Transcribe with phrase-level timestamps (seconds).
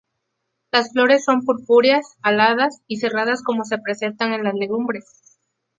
[0.71, 5.05] Las flores son purpúreas, aladas y cerradas como se presentan en las legumbres.